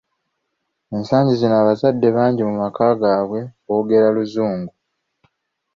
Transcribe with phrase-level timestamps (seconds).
[0.95, 4.73] Ensangi zino abazadde bangi mu maka gaabwe boogera luzungu.